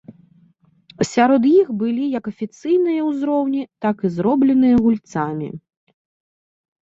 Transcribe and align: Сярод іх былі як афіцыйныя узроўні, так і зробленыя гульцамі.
Сярод 1.13 1.43
іх 1.61 1.67
былі 1.81 2.05
як 2.19 2.29
афіцыйныя 2.31 3.01
узроўні, 3.09 3.61
так 3.87 3.95
і 4.09 4.11
зробленыя 4.17 4.75
гульцамі. 4.87 5.49